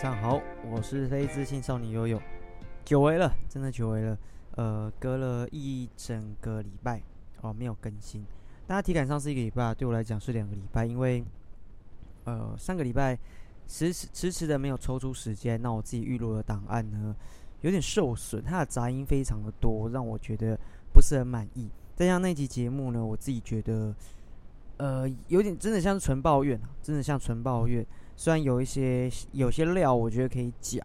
[0.00, 2.18] 上好，我是非自信少女悠悠，
[2.86, 4.18] 久违了，真的久违了，
[4.52, 7.02] 呃，隔了一整个礼拜
[7.42, 8.24] 哦，没有更新。
[8.66, 11.22] 大家体感上是一个礼拜，对我来讲是两个礼拜，因为
[12.24, 13.14] 呃上个礼拜
[13.66, 17.14] 迟迟迟迟的没有抽出时间，那我自己预录的档案呢
[17.60, 20.58] 有点受损，它的杂音非常的多，让我觉得
[20.94, 21.68] 不是很满意。
[21.94, 23.94] 再加上那集节目呢，我自己觉得
[24.80, 27.86] 呃有点真的像是纯抱怨啊，真的像纯抱怨。
[28.16, 30.82] 虽然有一些有些料，我觉得可以讲，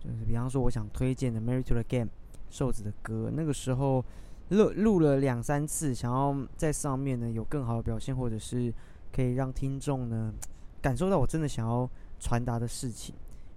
[0.00, 2.06] 就是比方说，我想推荐的《Married to the Game》
[2.50, 4.02] 瘦子的歌，那个时候
[4.48, 8.72] 录录了两三次，想要在上面呢有更好的表现，或者是
[9.12, 10.32] 可以让听众呢
[10.80, 13.14] 感受到我真的想要传达的事情，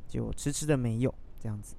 [0.08, 1.76] 就迟迟的没有这样子。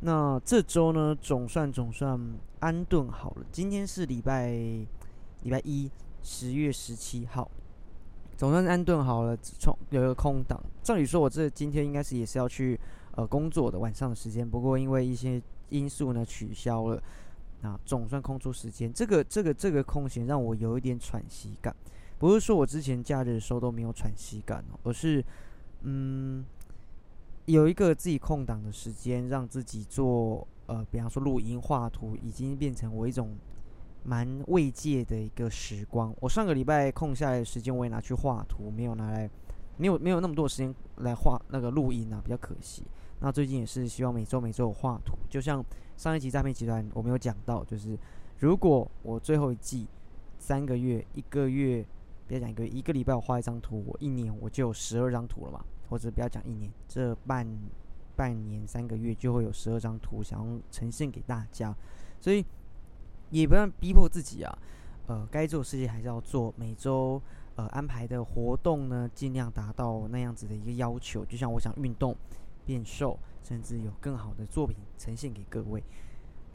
[0.00, 2.20] 那这周呢，总算总算
[2.58, 3.46] 安顿好了。
[3.50, 5.90] 今天是礼拜礼拜一，
[6.24, 7.48] 十月十七号。
[8.36, 10.60] 总算安顿好了，从有一个空档。
[10.82, 12.78] 照理说，我这今天应该是也是要去
[13.12, 17.00] 呃工作的晚上的时间，不过因为一些因素呢取消了。
[17.62, 21.74] 啊总算空出时间，这个这个这个空闲让我有一点喘息感。
[22.18, 25.24] 不是说我之前假日的时候都没有喘息感哦，而是
[25.82, 26.44] 嗯
[27.46, 33.30] 有一个自己空档的时间，让自己做呃，比方说录音、画图，已经变成我一种。
[34.04, 36.14] 蛮慰藉的一个时光。
[36.20, 39.28] 我上个礼拜空下来的时间，我也拿去画图，没有拿来，
[39.78, 42.84] 没有没有那么多时间来画那个录音啊，比较可惜。
[43.20, 45.64] 那最近也是希望每周每周有画图，就像
[45.96, 47.98] 上一集诈骗集团我没有讲到，就是
[48.38, 49.86] 如果我最后一季
[50.38, 51.84] 三个月一个月，
[52.28, 57.46] 不要讲一个月一个礼拜我画一张图，我一年我就有十二张图了嘛，或者不要讲一年，这半
[58.14, 61.74] 半年三个月就会有十二张图想要呈现给大家，
[62.20, 62.44] 所以。
[63.30, 64.58] 也不要逼迫自己啊，
[65.06, 66.52] 呃，该做的事情还是要做。
[66.56, 67.20] 每周
[67.56, 71.24] 呃安排的活动呢，尽量达到那样子的一个要求。
[71.24, 72.16] 就像我想运动、
[72.64, 75.82] 变瘦，甚至有更好的作品呈现给各位。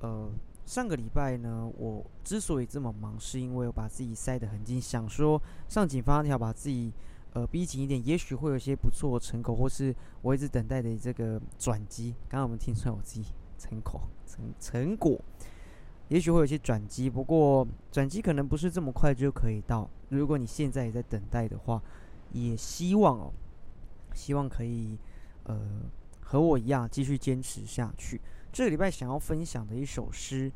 [0.01, 0.29] 呃，
[0.65, 6.93] 上个礼拜呢，我之所以这么忙，是因为我把自己塞得很紧，想说上紧发条，把自己
[7.33, 12.15] 呃逼紧一点，也许会有一些不错的成果，或是我一直等待的这个转机。
[12.29, 13.25] 刚刚我们听出来我自己
[13.57, 15.19] 成果成成果。
[16.09, 19.87] 也许会有些转机，不过转机可能不是这么快就可以到。
[20.09, 21.81] 如果你现在也在等待的话，
[22.31, 23.31] 也希望哦，
[24.15, 24.97] 希望可以
[25.43, 25.83] 呃
[26.19, 28.19] 和我一样继续坚持下去。
[28.51, 30.51] 这个礼拜想要分享的一首诗，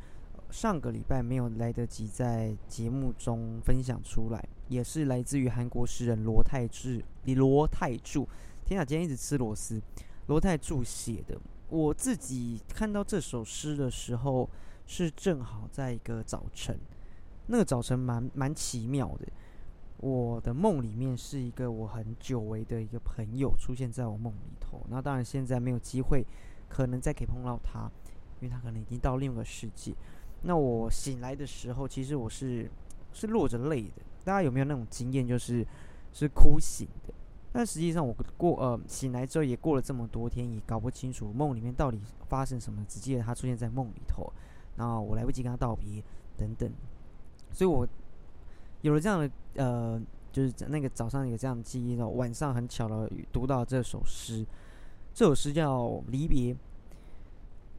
[0.50, 8.28] 上个礼拜没有来得及在节目中分享出来，也是来自于韩国诗人罗泰志李罗泰柱。
[8.66, 9.80] 天啊，今天一直吃螺丝。
[10.26, 11.40] 罗泰柱写的，
[11.70, 14.50] 我自己看到这首诗的时候。
[14.86, 16.78] 是正好在一个早晨，
[17.48, 19.28] 那个早晨蛮蛮奇妙的。
[19.98, 24.86] 我的梦里面是一个我很久违的一个朋友出现在我梦里头。
[24.90, 26.26] 那当然现在没有机会，
[26.68, 27.90] 可能再可以碰到他，
[28.42, 29.94] 因为他可能已经到另一个世界。
[30.42, 32.70] 那我醒来的时候，其实我是
[33.14, 34.02] 是落着泪的。
[34.26, 35.66] 大家有没有那种经验，就是
[36.12, 37.14] 是哭醒的？
[37.54, 44.30] 但实际上我过呃醒来之后也过了这么多天，也搞不清楚梦里面到底发生什么，只记得他出现在梦里头。
[44.76, 46.04] 然后我来不及跟他道别，
[46.38, 46.72] 等等，
[47.52, 47.88] 所以我
[48.82, 50.02] 有了这样的呃，
[50.32, 54.46] 就是那个早上有这样的记忆，然后晚上很巧的读到这首诗，
[55.14, 56.54] 这首诗叫《离别》。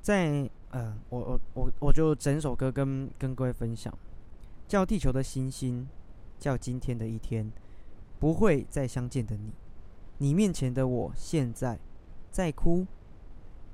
[0.01, 3.97] 在呃，我我我我就整首歌跟跟各位分享，
[4.69, 5.89] 叫地球的星星，
[6.39, 7.51] 叫今天的一天，
[8.21, 9.53] 不会再相见的你，
[10.19, 11.79] 你面前的我现在
[12.31, 12.87] 在哭，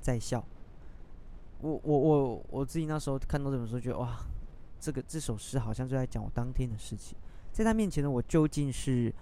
[0.01, 0.45] 在笑。
[1.63, 4.19] 我我我我自己那时候看到这本书，觉得哇，
[4.81, 7.17] 这个这首诗好像就在讲我当天的事情。
[7.53, 9.13] 在他面前的我究竟是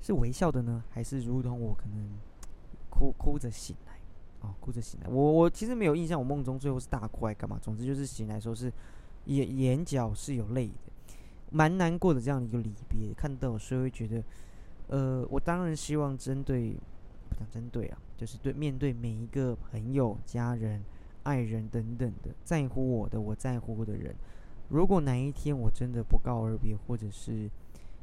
[0.00, 2.08] 是微笑的呢，还是如同我可能
[2.88, 3.98] 哭哭着醒来？
[4.40, 5.08] 哦，哭着醒来。
[5.10, 7.58] 我我其实没有印象，我梦中最后是大哭还干嘛？
[7.60, 8.72] 总之就是醒来时候是
[9.26, 11.14] 眼眼角是有泪的，
[11.50, 13.12] 蛮难过的这样的一个离别。
[13.14, 14.22] 看到所以会觉得，
[14.88, 16.74] 呃，我当然希望针对
[17.28, 20.82] 不讲针对啊，就是对面对每一个朋友家人。
[21.26, 24.14] 爱人等等的，在乎我的，我在乎的人。
[24.68, 27.50] 如果哪一天我真的不告而别，或者是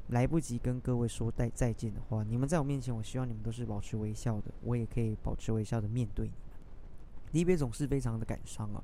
[0.09, 6.59] 来不及跟各位说再再见的话，你们在我面前，我希望你们都是保持微笑的，我也可以保持微笑的面对你们。
[7.31, 8.83] 离别总是非常的感伤啊。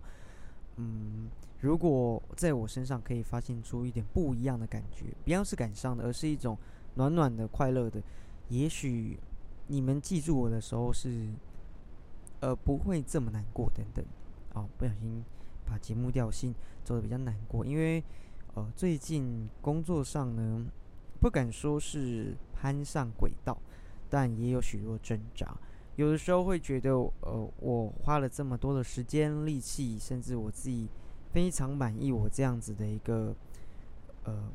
[0.78, 6.58] 嗯，如果在我身上可以发现出一点不一样的感觉，不要是感伤的，而是一种
[6.96, 8.02] 暖暖的、快乐的，
[8.48, 9.20] 也许
[9.68, 11.28] 你们记住我的时候是，
[12.40, 14.06] 呃，不会这么难过等等。
[14.54, 15.24] 哦，不小心
[15.66, 16.54] 把节目调性
[16.84, 18.04] 走的比较难过，因为
[18.56, 20.66] 呃最近工作上呢，
[21.20, 23.58] 不敢说是攀上轨道，
[24.10, 25.56] 但也有许多挣扎。
[25.96, 30.88] 有的时候会觉得，呃，我花了这么多的时间、力气，甚至我自己
[31.34, 33.36] 非常满意我这样子的一个
[34.24, 34.50] 呃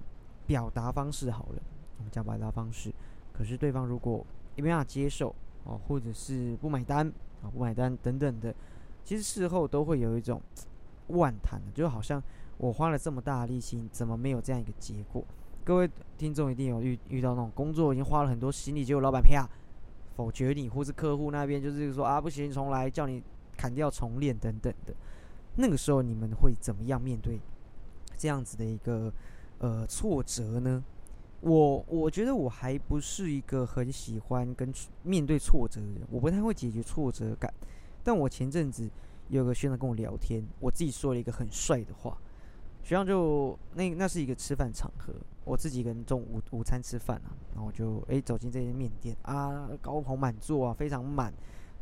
[0.46, 1.30] 表达方式。
[1.30, 1.62] 好了，
[1.98, 2.90] 我们讲表达方式，
[3.32, 4.24] 可是对方如果
[4.56, 7.06] 没办法接受哦，或者是不买单
[7.42, 8.54] 啊，不买单等等的，
[9.04, 10.40] 其实事后都会有一种
[11.08, 12.22] 万谈的，就好像
[12.56, 15.24] 我花了这么大的力气，怎么没有这样一个结果？
[15.62, 19.48] 各位听众一定有遇遇到那种工作已经花了很多心力，结果老板啪。
[20.16, 23.20] 否决你，或是客户那边就是说啊不行，重来，叫你
[23.56, 24.94] 砍掉重练等等的。
[25.56, 27.40] 那个时候你们会怎么样面对
[28.16, 29.12] 这样子的一个
[29.58, 30.84] 呃挫折呢？
[31.40, 34.72] 我我觉得我还不是一个很喜欢跟
[35.02, 37.52] 面对挫折的人，我不太会解决挫折感。
[38.04, 38.88] 但我前阵子
[39.28, 42.16] 有个学长跟我聊天，我自己说了一个很帅的话。
[42.82, 45.10] 学长就那那是一个吃饭场合，
[45.42, 51.32] 我自己跟中午午餐吃饭啊，然后我就哎走进这间面店啊，高朋满座啊，非常满，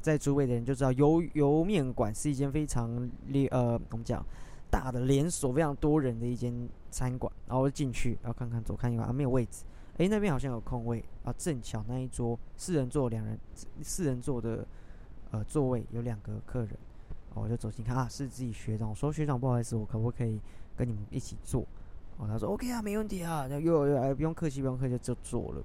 [0.00, 4.24] 在诸位的人就知道油油面馆是一间非常连呃我们讲
[4.70, 9.64] 大的连锁，非常多人的一间餐馆，然后我就进去，然后看看左看右看啊没有位置，
[9.96, 13.36] 诶那边好像有空位啊，正巧那一桌四人座两人
[13.82, 14.64] 四人座的
[15.32, 16.70] 呃座位有两个客人，
[17.34, 20.40] 我就走进看啊是自己学长，我说学长不好意思，我可不可以？
[20.74, 21.60] 跟你们一起做，
[22.16, 25.62] 哦，他说 OK 啊，没问题啊，然后又又哎不用客气，不用客气就做了。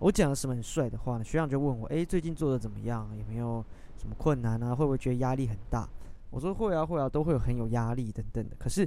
[0.00, 1.22] 我讲了什么很帅的话呢？
[1.22, 3.08] 学长就问我，哎，最近做的怎么样？
[3.16, 3.64] 有没有
[3.96, 4.74] 什么困难啊？
[4.74, 5.88] 会不会觉得压力很大？
[6.30, 8.56] 我说会啊，会啊，都会有很有压力等等的。
[8.58, 8.84] 可是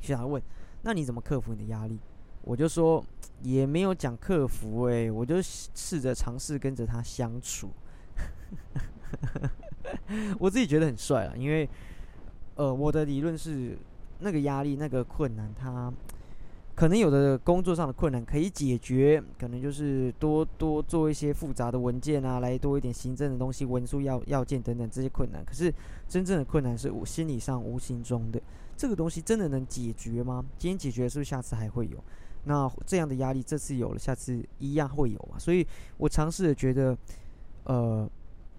[0.00, 0.42] 学长问，
[0.82, 2.00] 那你怎么克服你的压力？
[2.42, 3.02] 我就说
[3.42, 7.70] 也没有讲克服，哎，我就试着尝试跟着他相处。
[10.38, 11.68] 我自己觉得很帅啊，因为
[12.56, 13.76] 呃，我的理论是。
[14.20, 15.92] 那个压力、那个困难，他
[16.74, 25.44] 可能有的工作上的困难可以解决，可能就是多多做一些复杂的文件啊，来多一点行政的东西、文书要要件等等这些困难。
[25.44, 25.70] 可是
[26.08, 28.40] 真正的困难是我心理上无形中的
[28.76, 30.42] 这个东西，真的能解决吗？
[30.56, 32.02] 今天解决是不是下次还会有？
[32.44, 35.38] 那这样的压力这次有了，下次一样会有嘛？
[35.38, 35.66] 所以
[35.98, 36.96] 我尝试的觉得，
[37.64, 38.08] 呃，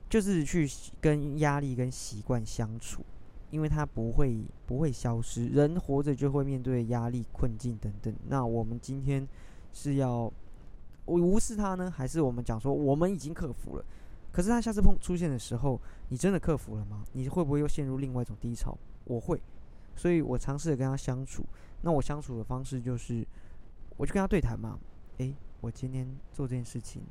[0.10, 0.70] 就是去
[1.02, 3.04] 跟压力跟习惯相处。
[3.52, 8.14] 因为它不会不会消失，人活着就会面对压力、困境等等。
[8.28, 9.26] 那我们今天
[9.72, 10.30] 是要
[11.06, 13.86] 无视它呢，还是我们讲说我们已经克服了？
[14.34, 15.80] 可是它下次碰出现的时候，
[16.10, 17.06] 你真的克服了吗？
[17.14, 18.78] 你会不会又陷入另外一种低潮？
[19.06, 19.40] 我会，
[19.96, 21.46] 所以我尝试着跟他相处。
[21.82, 23.26] 那我相处的方式就是，
[23.96, 24.78] 我就跟他对谈嘛。
[25.20, 27.02] 诶，我今天做这件事情，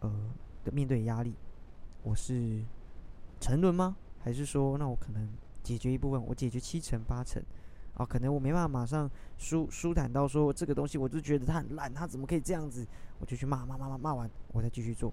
[0.00, 0.30] 呃，
[0.62, 1.34] 的面对压力，
[2.04, 2.62] 我是
[3.40, 3.96] 沉沦吗？
[4.20, 5.28] 还是说，那我可能？
[5.64, 7.42] 解决一部分，我解决七成八成，
[7.94, 12.86] 啊，可能我没办法马上舒舒坦到说这个东西，我就觉得它很烂，它怎么可以这样子？
[13.18, 15.10] 我就去骂骂骂骂骂完，我再继续做，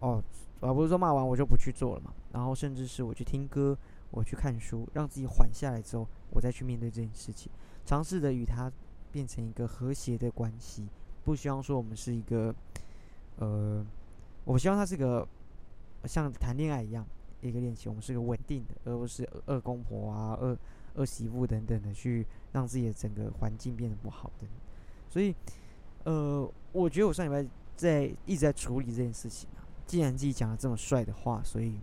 [0.00, 0.20] 哦，
[0.58, 2.12] 而不是说骂完我就不去做了嘛。
[2.32, 3.78] 然后甚至是我去听歌，
[4.10, 7.52] 我去看书，让自己缓下来之后，我再去面对这件事情，
[7.86, 8.68] 尝试着与它
[9.12, 10.88] 变成一个和谐的关系。
[11.22, 12.52] 不希望说我们是一个，
[13.36, 13.86] 呃，
[14.44, 15.24] 我希望它是个
[16.06, 17.06] 像谈恋爱一样。
[17.40, 20.56] 一个恋情，我们是个稳定的，而不是二公婆啊、二
[20.94, 24.46] 二媳妇等等的，去让自己的整个环境变得不好的。
[25.10, 25.34] 所以，
[26.04, 27.46] 呃，我觉得我上礼拜
[27.76, 29.60] 在一直在处理这件事情啊。
[29.84, 31.78] 既然自己讲了这么帅的话，所以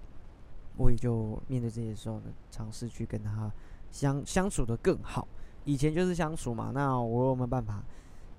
[0.77, 3.51] 我也就面对这些时候呢，尝试去跟他
[3.91, 5.27] 相相处的更好。
[5.63, 7.83] 以前就是相处嘛，那我有没有办法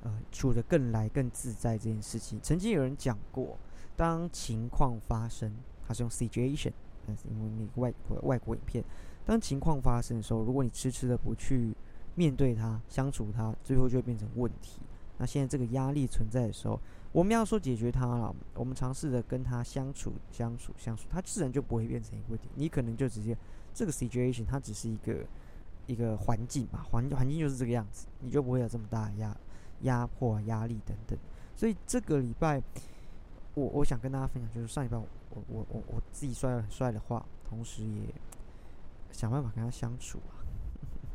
[0.03, 2.41] 呃处的更来更自在这件事情？
[2.43, 3.57] 曾经有人讲过，
[3.95, 5.55] 当情况发生，
[5.93, 6.73] 是用 situation。
[7.05, 8.85] 但是因为你外国外国影片，
[9.27, 11.75] 当情况发生的时候，如果你迟迟的不去
[12.15, 14.81] 面对它、相处它，最后就会变成问题。
[15.19, 16.81] 那现在这个压力存在的时候，
[17.11, 22.49] 我们要说解决它了，我们尝试着跟它相处、相处、相处，它自然就不会变成一个问题。
[22.55, 23.37] 你可能就直接
[23.75, 25.25] 这个 situation 它只是一个
[25.87, 29.37] 一个环境吧，环环境就是这个样子，你就不会有这么大的压
[29.81, 31.19] 压迫、压力等等。
[31.57, 32.63] 所以这个礼拜，
[33.55, 35.01] 我我想跟大家分享，就是上礼拜。
[35.35, 38.15] 我我我我自己说很帅的话，同时也
[39.11, 40.45] 想办法跟他相处啊。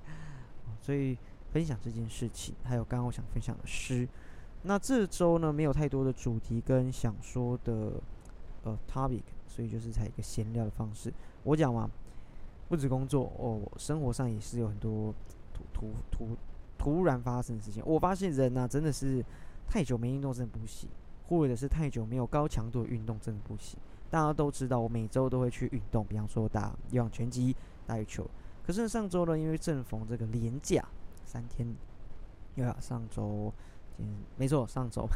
[0.82, 1.18] 所以
[1.52, 4.08] 分享这件事情，还有刚刚我想分享的诗。
[4.64, 8.02] 那这周呢，没有太多的主题跟想说的
[8.64, 11.14] 呃 topic，所以就是采一个闲聊的方式。
[11.44, 11.90] 我讲嘛，
[12.68, 15.14] 不止工作哦，生活上也是有很多
[15.54, 16.38] 突突突
[16.78, 17.84] 突然发生的事情。
[17.86, 19.24] 我发现人呐，真的是
[19.68, 20.90] 太久没运动真的不行，
[21.30, 23.80] 或者是太久没有高强度的运动真的不行。
[24.10, 28.26] 大家都知道，我每周都会去运动，比方说打有氧拳击、打羽球。
[28.66, 30.84] 可是上周呢，因为正逢这个连假
[31.24, 31.68] 三天，
[32.56, 33.54] 呀，上周，
[33.98, 35.08] 嗯，没错，上周，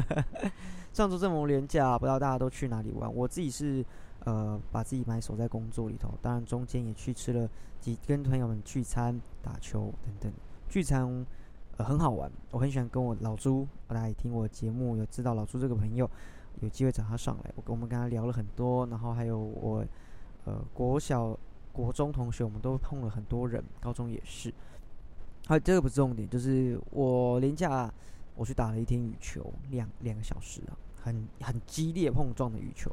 [0.92, 3.14] 上周正逢连假，不知道大家都去哪里玩。
[3.14, 3.84] 我自己是
[4.24, 6.12] 呃，把自己埋首在工作里头。
[6.22, 7.48] 当然中间也去吃了
[7.80, 10.32] 几跟朋友们聚餐、打球等等。
[10.68, 11.26] 聚餐
[11.76, 16.10] 呃很好玩，我很喜欢跟我老朱，大家也听我节目有知道老朱这个朋友，
[16.60, 19.84] 有机会找他上来，我跟我们跟他聊了很多，然后还有我
[20.44, 21.38] 呃国小、
[21.72, 24.52] 国中同学，我们都碰了很多人，高中也是。
[25.46, 27.92] 好，这个不是重点，就是我连假
[28.34, 30.76] 我去打了一天羽球，两两个小时啊。
[31.02, 32.90] 很很激烈碰撞的羽球，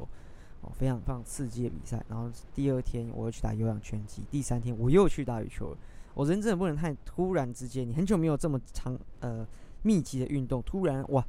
[0.62, 2.02] 哦，非常非常刺激的比赛。
[2.08, 5.76] 然后第二天我又去打有氧拳击，第三天我又去打羽球。
[6.14, 9.46] 我人真的不能太突然之间，你很久没有这么长呃
[9.82, 11.22] 密集的运动，突然哇！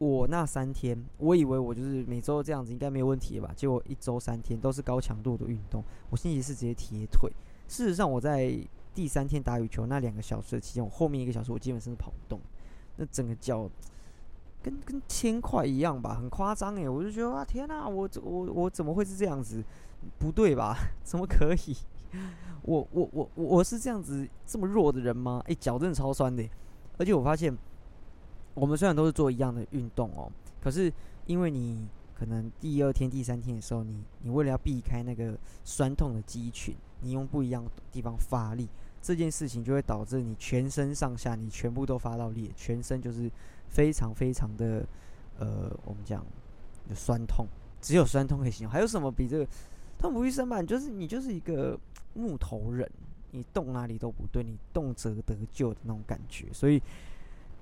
[0.00, 3.52] 我那三天，我以为我就是每周这样子应该没有问题吧？
[3.54, 7.30] 结果一周三天都是高强度的运动，我星期四直接铁腿。
[7.68, 8.56] 事实上，我在
[8.94, 12.40] 第三天打羽球那两个小时的期间，我后面一个小时我基本上是跑不动，
[12.96, 13.70] 那整个脚。
[14.62, 19.64] 跟跟铅块一样吧，很夸张诶，我就觉得啊，天哪，我我我怎么会是这样子？
[20.18, 20.76] 不对吧？
[21.02, 21.76] 怎么可以？
[22.60, 25.42] 我我我我是这样子这么弱的人吗？
[25.46, 26.46] 诶，脚真的超酸的。
[26.98, 27.56] 而且我发现，
[28.54, 30.30] 我们虽然都是做一样的运动哦，
[30.60, 30.92] 可是
[31.26, 38.68] 因为你可能第二天、第三天的时候，你你为了要避开那个酸痛的肌群，你用不一样的地方发力，
[39.00, 43.30] 这件事情就会导致你全身上下你全部都发到力，全身就是。
[43.72, 44.84] 非常非常的，
[45.38, 46.26] 呃，我们讲
[46.88, 47.46] 有酸痛，
[47.80, 48.72] 只有酸痛可以形容。
[48.72, 49.46] 还有什么比这个
[49.96, 50.60] 痛不欲生嘛？
[50.60, 51.78] 就是你就是一个
[52.14, 52.90] 木头人，
[53.30, 56.82] 你动哪里都不对，你动辄得救的那种感觉，所以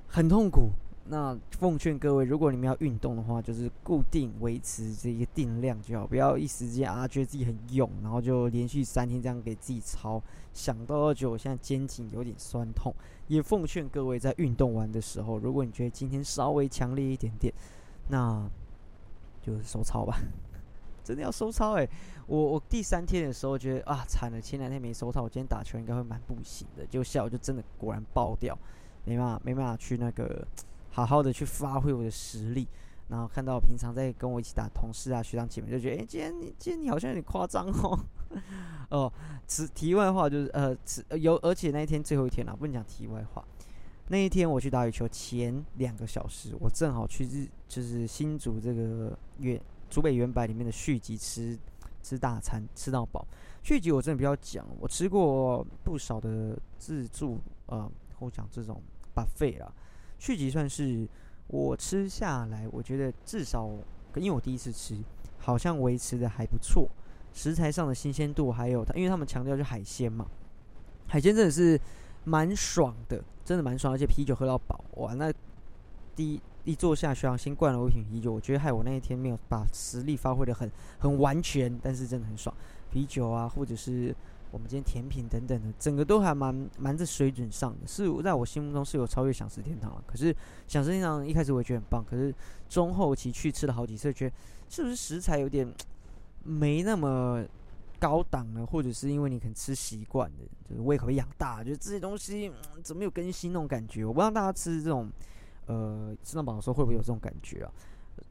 [0.08, 0.70] 很痛苦。
[1.10, 10.22] 那奉劝各位，如果你们要运动的话，就是固定维持这个定量就好，不要一时间啊觉得自己很勇，然后就连续三天这样给自己操。
[10.52, 12.94] 想到就我现在肩颈有点酸痛，
[13.26, 17.54] 也奉劝各位在运动完的时候，如果你觉得今天稍微强烈一点点，
[18.08, 18.46] 那
[19.40, 20.18] 就是收操吧。
[21.02, 21.88] 真的要收操哎！
[22.26, 26.84] 我我第三天的时候觉得啊惨了，前两天没收操，我今天打球应该会蛮不行的。
[26.84, 28.58] 就下午就真的果然爆掉，
[29.08, 30.46] 没办法没办法去那个。
[30.90, 32.66] 好好的去发挥我的实力，
[33.06, 37.96] 然后看到平常在跟我一起打同事啊、学长姐妹，就觉得，哎，今天你今天你好像有点夸张哦。
[38.90, 39.12] 哦，
[39.46, 43.44] 此题外话就是，呃，此有，而且那一天最后一天了，不能讲题外话。
[44.08, 51.56] 那一天我去打羽球前两个小时，我正好去日，就是新竹这个原竹北原白里面的续集吃
[52.02, 53.24] 吃大餐，吃到饱。
[53.62, 57.88] 续集我真的比较讲，我吃过不少的自助，呃，
[58.18, 58.82] 我讲这种
[59.18, 59.72] buffet 啦。
[60.18, 61.08] 续集算是
[61.46, 63.70] 我吃下来，我觉得至少，
[64.16, 64.96] 因为我第一次吃，
[65.38, 66.88] 好像维持的还不错。
[67.32, 70.26] 食材上的新鲜度，还有它，因为他们强调是海鲜嘛，
[71.06, 71.80] 海鲜真的是
[72.24, 74.84] 蛮爽的，真的蛮爽，而且啤酒喝到饱。
[74.96, 75.32] 哇，那
[76.16, 82.54] 第一一坐下去，先灌了我一瓶啤酒，我觉得害我那一天没有把实力发挥的很很完全，但是真的很爽。
[82.90, 84.14] 啤酒啊，或者是。
[84.50, 90.02] 我们今天甜品等等的，整个都还蛮蛮在水准上的，是在我心目中是有超越享食天堂了。
[90.06, 90.34] 可是
[90.66, 92.34] 享食天堂一开始我也觉得很棒，可是
[92.68, 94.34] 中后期去吃了好几次，觉得
[94.70, 95.70] 是不是食材有点
[96.42, 97.44] 没那么
[97.98, 98.64] 高档呢？
[98.64, 102.50] 或者是因为你可能吃习惯的，就是胃口养大，觉得这些东西
[102.82, 104.02] 怎么有更新那种感觉？
[104.04, 105.10] 我不知道大家吃这种
[105.66, 107.72] 呃吃到饱的时候会不会有这种感觉啊？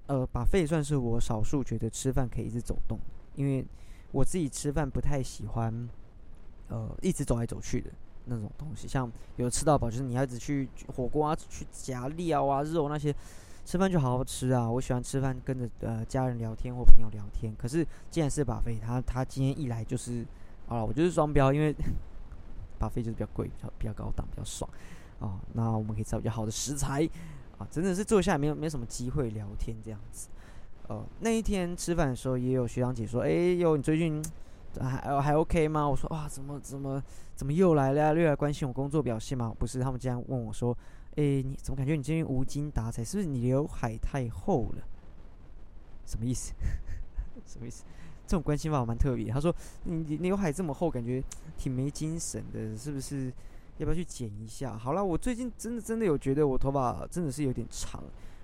[0.07, 2.97] 呃，把肺算是我少数觉得吃饭可以一直走动，
[3.35, 3.63] 因为
[4.11, 5.87] 我自己吃饭不太喜欢。
[6.69, 7.89] 呃，一直走来走去的
[8.25, 13.15] 那种东西，像有吃到饱，就是你要一直去火锅啊，去夹料啊、肉那些，
[13.63, 14.69] 吃饭就好好吃啊。
[14.69, 17.55] 我喜欢吃饭，跟着呃家人聊天或朋友聊天。
[17.57, 20.25] 可是既然是把费，他他今天一来就是
[20.67, 21.73] 啊，我就是双标，因为
[22.77, 24.69] 把费就是比较贵，比较比较高档，比较爽
[25.21, 25.39] 啊。
[25.53, 27.07] 那我们可以吃到比较好的食材
[27.57, 30.27] 啊，真的是坐下来没有没什么机会聊天这样子。
[30.89, 34.21] 呃，那一天吃饭的时候，也有学长姐说，哎呦，你最近。
[34.79, 35.87] 还还 OK 吗？
[35.87, 37.01] 我说哇，怎么怎么
[37.35, 38.15] 怎么又来了？
[38.15, 39.53] 又来关心我工作表现吗？
[39.57, 40.77] 不是，他们竟然问我说
[41.15, 43.03] ：“诶，你怎么感觉你最近无精打采？
[43.03, 44.83] 是不是你刘海太厚了？
[46.05, 46.53] 什么意思？
[47.45, 47.83] 什么意思？
[48.25, 49.31] 这种关心法蛮特别。
[49.31, 49.53] 他说
[49.83, 51.23] 你你刘海这么厚，感觉
[51.57, 53.31] 挺没精神的，是不是？
[53.77, 54.75] 要不要去剪一下？
[54.75, 58.03] 好了，我最近真的真的有觉得我头发真的是有点长。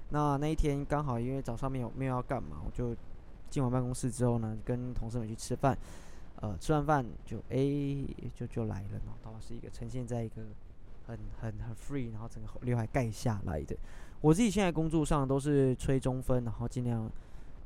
[0.10, 2.96] 那那一天刚好因为早上没有没有要干嘛，我就
[3.50, 5.76] 进完办公室之后呢，跟同事们去吃饭。
[6.44, 9.14] 呃，吃完饭就哎，就就来了嘛。
[9.24, 10.42] 头发是一个呈现在一个
[11.08, 13.74] 很很很 free，然后整个刘海盖下来的。
[14.20, 17.10] 我自己现在工作上都是吹中分，然后尽量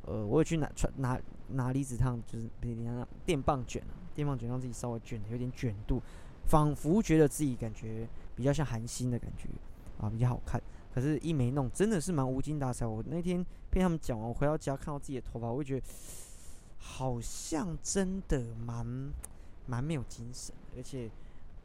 [0.03, 5.99] 呃，我有去拿穿拿拿离子烫，就是比如讲电棒卷啊，电棒卷让自己稍微卷的有点卷度，
[6.45, 9.49] 仿佛觉得自己感觉比较像韩星的感觉
[9.99, 10.61] 啊，比较好看。
[10.93, 12.85] 可是，一没弄，真的是蛮无精打采。
[12.85, 15.85] 我那天被他们讲完，我回到家看到自己的头发，我会觉得。
[16.77, 19.11] 好像真的蛮
[19.65, 21.09] 蛮没有精神，而且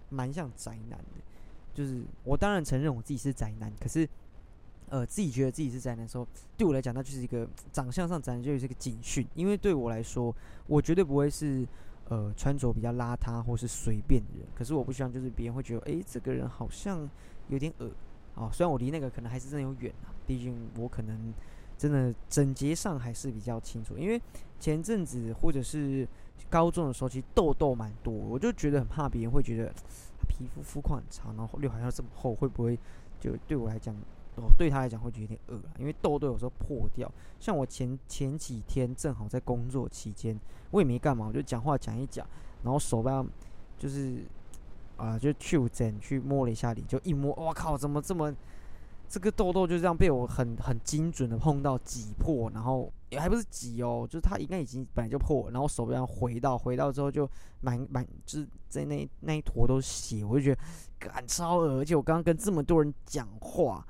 [0.08, 1.20] 蛮像宅男的。
[1.72, 4.08] 就是我当然承认我自己是宅男，可是
[4.88, 6.26] 呃自己觉得自己是宅男的时候，
[6.56, 10.34] 对我来讲那就是一个长相上宅男就是一个警讯，因为对我来说，
[10.66, 11.66] 我绝对不会是
[12.08, 14.46] 呃穿着比较邋遢或是随便的人。
[14.54, 17.08] 可是我不希望就是别人会觉得，哎，这个人好像
[17.48, 17.90] 有点恶
[18.34, 18.50] 啊。
[18.52, 21.32] 虽然我离那个可能还是真的有远啊，毕竟我可能。
[21.82, 24.22] 真的整洁上还是比较清楚，因为
[24.60, 26.06] 前阵子或者是
[26.48, 29.72] 高中的时候，其实痘痘蛮多，我就觉得很怕别人会觉得
[30.28, 32.78] 皮肤肤况很差，然后六好像这么厚，会不会
[33.18, 33.92] 就对我来讲，
[34.36, 35.74] 哦，对他来讲会觉得有点恶啊？
[35.76, 40.38] 因为痘痘有时候破掉，像我前前几天正好在工作期间，
[40.70, 42.24] 我也没干嘛，我就讲话讲一讲，
[42.62, 43.26] 然后手吧
[43.76, 44.22] 就是
[44.96, 48.32] 啊，就去诊去摸了一下脸，就一摸，我靠，怎么这么？
[49.12, 57.28] 这个痘痘就这样被我很很精准的碰到挤破，然后也还不是挤哦，就是它应该已经本来就破，然后手这样回到回到之后就
[57.60, 60.60] 满满就是在那那一坨都是血，我就觉得
[60.98, 63.86] 干超恶而且我刚刚跟这么多人讲话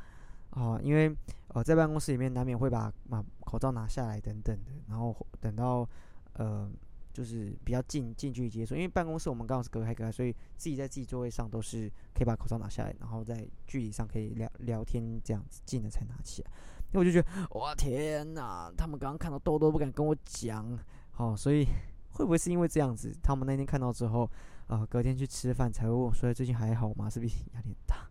[0.50, 1.16] 啊，因为
[1.54, 5.88] 呃在办公室里面难免会把把口罩拿下来等等的，然后等到
[6.32, 6.68] 呃。
[7.12, 16.50] 就是比较近近距离接触，因为办公室我们刚好是隔开隔开，所以自己在自己座位上都是可以把口罩拿下来，然后在距离上可以聊聊天这样子近的才拿起来。
[16.92, 20.78] 因为我就觉得，哇天哪，他们刚刚看到痘痘不敢跟我讲，
[21.10, 21.66] 好，所以
[22.12, 24.30] 会不会是因为这样子，他们那天看到之后，
[24.66, 27.08] 啊，隔天去吃饭才会问我说最近还好吗？
[27.10, 28.08] 是不是压力很大？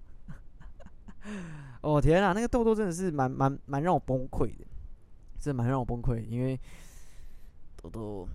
[1.81, 4.65] 哦天哪，那个痘痘真的是蛮蛮蛮让我崩溃的，
[5.39, 6.59] 真的蛮让我崩溃，因为
[7.75, 8.27] 痘痘。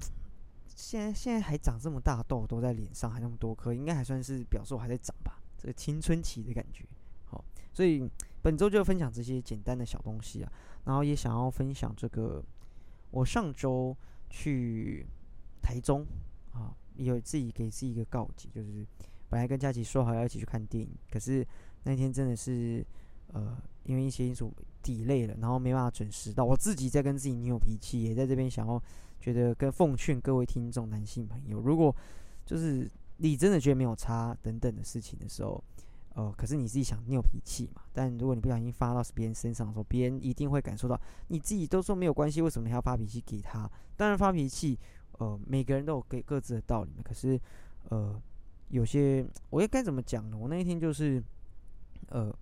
[0.77, 6.85] 现在现在还长这么大痘都在脸上，还那么多颗，应该还算是表示我还在长吧，这个青春期的感觉。
[7.25, 8.07] 好，所以
[8.43, 10.53] 本周就分享这些简单的小东西啊，
[10.85, 12.45] 然后也想要分享这个，
[13.11, 13.97] 我上周
[14.29, 15.07] 去
[15.63, 16.05] 台中
[16.53, 18.87] 啊，有自己给自己一个告诫，就是
[19.31, 21.45] 本来跟佳琪说好要一起去看电影，可是
[21.85, 22.87] 那天真的是
[23.33, 28.83] 呃因为一些因素抵累了，然后没办法准时到，我自己在跟自己扭脾气，也在这边想要。
[29.21, 31.95] 觉得跟奉劝各位听众男性朋友，如果
[32.45, 35.63] 就是你真的觉得没有差等等的事情的时候，
[36.15, 37.83] 呃，可是你自己想拗脾气嘛？
[37.93, 40.99] 但如果你不小心发到别人身上的时候，别人一定会感受到
[41.29, 43.71] 你自己都说没有关系，为什么还要发脾气给他？
[43.97, 44.79] 当然发脾气，
[45.19, 47.03] 呃，每个人都有给各自的道理嘛。
[47.03, 47.41] 可是，
[47.89, 48.21] 呃，
[48.69, 50.37] 有些我该该怎么讲呢？
[50.37, 51.23] 我那一天就是，
[52.09, 52.35] 呃，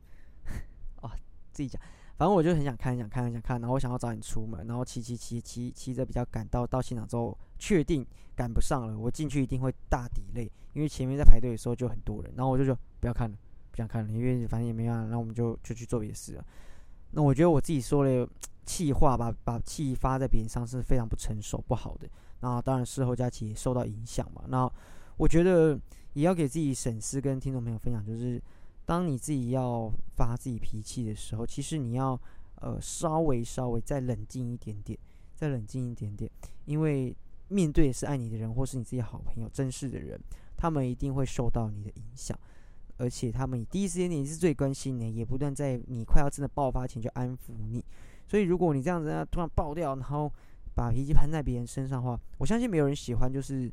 [1.55, 1.81] 自己讲。
[2.17, 13.37] 反正我就很想看，很想看，很想看，然后我想要早点出门，然后骑骑骑骑骑着比较赶，到到现场之后确定赶不上了，我进去一定会大抵累，因为前面在排队的时候就很多人，然后我就说不要看了，
[13.73, 16.45] 不想看了，因为反正也没办法，那我们就就去做别的事了。
[17.11, 18.29] 那我觉得我自己说了
[18.65, 22.09] 气话，把把气发在别人上是非常不成熟、不好的。
[22.39, 24.45] 那当然事后佳琪也受到影响嘛。
[24.47, 24.71] 那
[25.17, 25.77] 我觉得
[26.13, 28.41] 也要给自己审视，跟听众朋友分享，就是。
[28.87, 32.21] 当你自己要发自己脾气的时候，其实你要
[32.57, 34.99] 呃稍微稍微再冷静一点点，
[35.35, 36.31] 再冷静一点点，
[36.67, 37.17] 因为
[37.49, 40.21] 面对是爱你的人，或是你自己好朋友、珍视的人，
[40.57, 42.39] 他们一定会受到你的影响，
[42.99, 47.83] 而且他们第一时间你是最关心你，也不断在你快要真的爆发前就安抚你。
[48.27, 50.31] 所以如果你这样子突然爆掉，然后
[50.75, 53.73] 把脾气喷在别人身上的话，我相信没有人喜欢，就是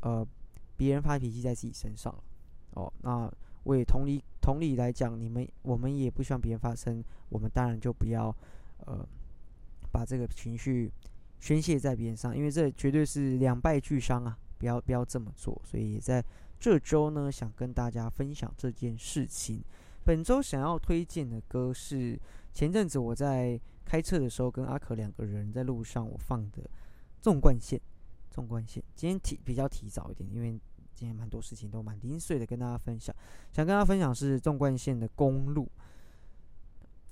[0.00, 0.26] 呃
[0.76, 2.14] 别人发脾气在自己身上
[2.72, 3.30] 哦，那。
[3.68, 8.34] 我也同理同理来讲，你们我们也不希望别人发生，我们当然就不要
[8.86, 9.06] 呃
[9.92, 10.90] 把这个情绪
[11.38, 14.38] 宣泄在别人上，因为这绝对是两败俱伤啊！
[14.56, 15.60] 不要不要这么做。
[15.66, 16.24] 所以在
[16.58, 19.62] 这周呢，想跟大家分享这件事情。
[20.02, 22.18] 本周想要推荐的歌是
[22.54, 26.62] 前阵子我在开车的时候跟阿可两个人在路上我放的
[27.20, 27.78] 《纵贯线》。
[28.30, 30.58] 纵贯线今天提比较提早一点，因为。
[30.98, 33.14] 今天蛮多事情都蛮零碎的，跟大家分享。
[33.52, 35.68] 想跟大家分享是纵贯线的公路，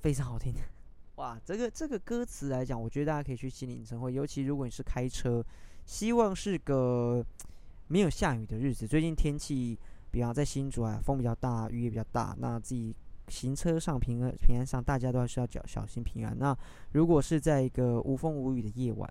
[0.01, 0.53] 非常好听。
[1.14, 4.12] 哇，这个这个歌词来讲，我觉得大家可以去心领神会。
[4.12, 5.40] 尤其如果你是开车，
[5.85, 7.25] 希望是个
[7.87, 8.88] 没有下雨的日子。
[8.88, 9.79] 最近天气，
[10.11, 12.35] 比方在新竹啊，风比较大，雨也比较大。
[12.40, 12.92] 那自己
[13.29, 16.37] 行车上平安平安上，大家都还是要小小心平安。
[16.37, 16.59] 那
[16.90, 19.09] 如果是在一个无风无雨的夜晚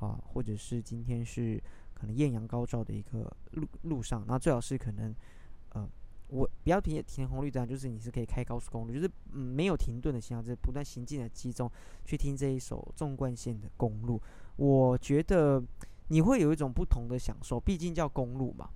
[0.00, 1.62] 啊，或者是今天是。
[1.98, 5.14] 可能艳阳高照的一个路路上，那最好是可能，
[5.70, 5.88] 呃，
[6.28, 11.70] 我不要停停红绿灯，就是你是可以开高速公路，就是嗯没有停顿的情况，就是不断行进的集中
[12.04, 14.20] 去听这一首纵贯线的公路，
[14.56, 15.62] 我觉得
[16.08, 18.68] 你会有一种不同的享受，毕竟叫公路嘛。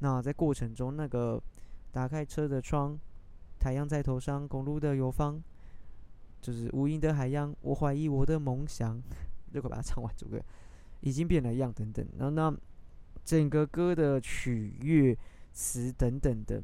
[0.00, 1.40] 那在过程中，那个
[1.92, 2.98] 打开车的窗，
[3.60, 5.40] 太阳在头上，公路的右方
[6.42, 9.00] 就是无垠的海洋，我怀疑我的梦想，
[9.54, 10.44] 如果把它唱完，这个。
[11.00, 12.06] 已经变了样等等。
[12.18, 12.54] 然后那
[13.24, 15.16] 整个歌的曲乐
[15.52, 16.62] 词等等的，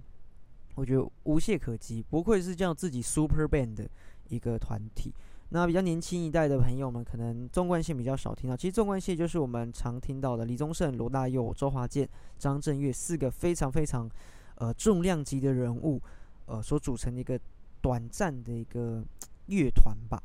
[0.74, 3.88] 我觉得无懈可击，不愧是叫自己 Super Band 的
[4.28, 5.12] 一个团体。
[5.50, 8.56] 那比较年轻一代的朋友们，可能纵贯线比较少听到。
[8.56, 14.08] 其实纵贯线就是我们常听到的李宗盛、罗大佑、周华健、张震岳四个非常非常
[14.54, 16.00] 呃重量级的人物，
[16.46, 17.38] 呃所组成的一个
[17.82, 19.04] 短暂的一个
[19.46, 20.22] 乐团吧。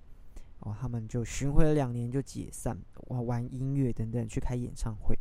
[0.80, 2.77] 他们就巡回了两年就解散，
[3.08, 5.17] 玩玩音乐等等去开演唱会。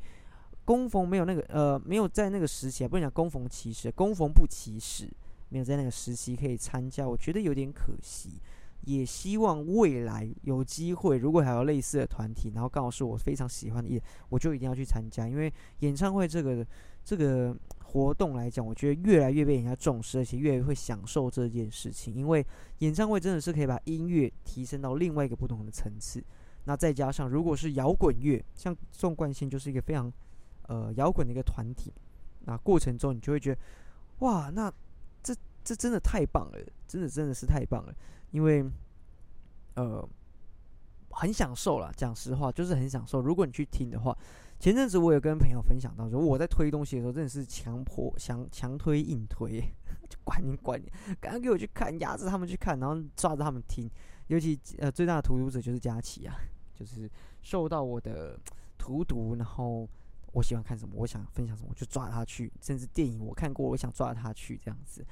[0.65, 5.09] 供逢没有那个呃没有在那个时期，不能讲供逢其时，供逢不其时，
[5.49, 8.41] 没有在那个时期可以参加，我觉得有点可惜。
[8.83, 15.27] 也希望未来有机会，如果还有类似的团体，然后刚好是我非常喜欢的，我就一定要去参加。
[15.27, 16.65] 因为演唱会这个
[17.07, 22.13] 这个活动来讲，我觉得越来越被人家重视，而且越来越会享受这件事情。
[22.13, 22.45] 因为
[22.79, 26.21] 演唱会真的是可以把音乐提升到另外一个不同的层次。
[26.65, 30.13] 那再加上如果是摇滚乐，像纵贯线就是一个非常
[30.63, 31.93] 呃摇滚的一个团体，
[32.41, 33.61] 那过程中你就会觉得
[34.19, 34.69] 哇，那
[35.23, 37.95] 这这真的太棒了，真的真的是太棒了。
[38.33, 38.65] 因为，
[39.77, 40.07] 呃，
[41.11, 41.93] 很享受了。
[41.97, 43.21] 讲实话，就是很享受。
[43.21, 44.19] 如果你去听的话，
[44.59, 49.61] 前阵子我有跟朋友分享到，说我在推东西的时候，真的是强迫、强强推、硬推，
[50.09, 50.91] 就管你管你，
[51.21, 53.89] 赶快给我去看，压着他们去看，然后抓着他们听。
[54.29, 56.35] 尤其呃，最大的荼毒者就是佳琪啊，
[56.75, 57.09] 就是
[57.43, 58.39] 受到我的
[58.77, 59.89] 荼毒，然后
[60.33, 62.53] 我喜欢看什么，我想分享什么，我就抓他去。
[62.61, 65.07] 甚至电影我看过，我想抓他去这样子。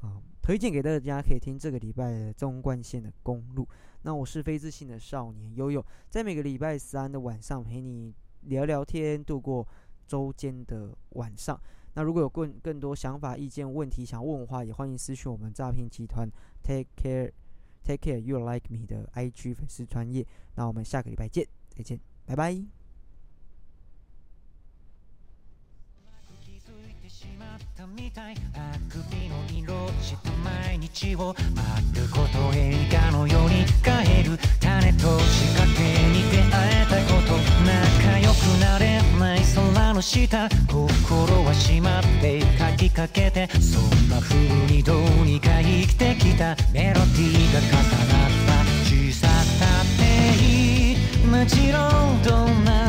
[0.00, 3.68] 啊，推荐给大家可以听这个礼拜的纵贯线的公路。
[4.02, 9.67] 那我是非自信的少年悠悠，在每个礼拜三的晚上陪你聊聊天，度过
[10.07, 11.59] 周间的晚上。
[11.93, 16.29] 那如果有更更多想法、意见、问题想问的话，也欢迎私讯我们诈骗集团
[16.63, 17.31] Take Care
[17.83, 20.25] Take Care You Like Me 的 IG 粉丝专业。
[20.55, 22.63] 那我们下个礼拜见，再见，拜拜。
[27.95, 37.92] みたいあくびの色した毎日を丸ごと映画のように変える種と仕掛けに出会えたこと仲良
[38.44, 44.36] くなれない空の下心は閉まって書きかけてそんな風
[44.70, 50.02] にどうにか生きてきたメロディーが重なった小さったって
[50.42, 51.26] いい。
[51.26, 52.83] もちろんどんな